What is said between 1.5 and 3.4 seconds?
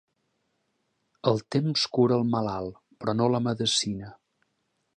temps cura el malalt, però no